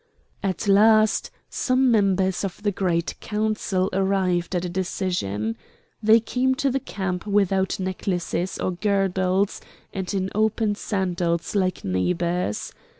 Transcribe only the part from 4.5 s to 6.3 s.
at a decision. They